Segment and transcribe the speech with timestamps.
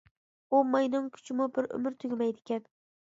[0.55, 2.65] ئۇ ماينىڭ كۈچىمۇ بىر ئۆمۈر تۈگىمەيدىكەن.